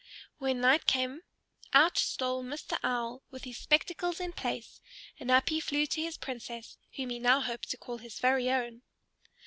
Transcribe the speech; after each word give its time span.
When 0.39 0.61
night 0.61 0.87
came 0.87 1.21
out 1.73 1.95
stole 1.95 2.43
Mr. 2.43 2.79
Owl, 2.81 3.21
with 3.29 3.43
his 3.43 3.59
spectacles 3.59 4.19
in 4.19 4.33
place, 4.33 4.81
and 5.19 5.29
up 5.29 5.49
he 5.49 5.59
flew 5.59 5.85
to 5.85 6.01
his 6.01 6.17
Princess, 6.17 6.79
whom 6.95 7.11
he 7.11 7.19
now 7.19 7.39
hoped 7.39 7.69
to 7.69 7.77
call 7.77 7.99
his 7.99 8.17
very 8.17 8.49
own. 8.49 8.81